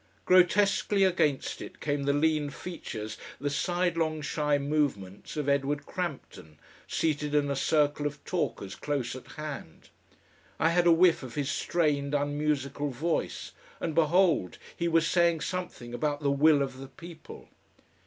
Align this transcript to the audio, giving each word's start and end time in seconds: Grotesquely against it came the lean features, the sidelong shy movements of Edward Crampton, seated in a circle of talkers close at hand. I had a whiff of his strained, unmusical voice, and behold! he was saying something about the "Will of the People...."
Grotesquely 0.25 1.03
against 1.03 1.61
it 1.61 1.79
came 1.79 2.05
the 2.05 2.11
lean 2.11 2.49
features, 2.49 3.19
the 3.39 3.51
sidelong 3.51 4.23
shy 4.23 4.57
movements 4.57 5.37
of 5.37 5.47
Edward 5.47 5.85
Crampton, 5.85 6.57
seated 6.87 7.35
in 7.35 7.51
a 7.51 7.55
circle 7.55 8.07
of 8.07 8.23
talkers 8.25 8.73
close 8.73 9.15
at 9.15 9.33
hand. 9.33 9.89
I 10.59 10.69
had 10.71 10.87
a 10.87 10.91
whiff 10.91 11.21
of 11.21 11.35
his 11.35 11.51
strained, 11.51 12.15
unmusical 12.15 12.89
voice, 12.89 13.51
and 13.79 13.93
behold! 13.93 14.57
he 14.75 14.87
was 14.87 15.05
saying 15.05 15.41
something 15.41 15.93
about 15.93 16.21
the 16.21 16.31
"Will 16.31 16.63
of 16.63 16.79
the 16.79 16.87
People...." 16.87 17.47